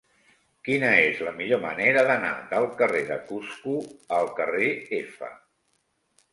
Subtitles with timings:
[0.69, 3.77] Quina és la millor manera d'anar del carrer de Cusco
[4.21, 5.35] al carrer F?